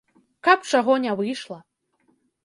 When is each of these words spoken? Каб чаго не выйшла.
Каб 0.45 0.63
чаго 0.69 0.95
не 1.03 1.11
выйшла. 1.19 1.59